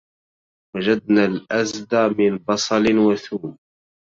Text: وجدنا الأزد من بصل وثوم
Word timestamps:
وجدنا 0.75 1.25
الأزد 1.25 1.95
من 2.17 2.37
بصل 2.37 2.97
وثوم 2.97 3.57